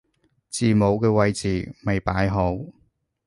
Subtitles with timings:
[0.49, 2.57] 字母嘅位置未擺好